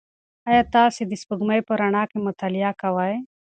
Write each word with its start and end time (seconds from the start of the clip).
ایا 0.49 0.61
تاسي 0.73 1.01
د 1.07 1.13
سپوږمۍ 1.21 1.59
په 1.67 1.73
رڼا 1.81 2.03
کې 2.11 2.17
مطالعه 2.27 2.71
کوئ؟ 2.81 3.13